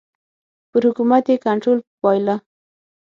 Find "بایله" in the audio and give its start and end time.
2.01-2.35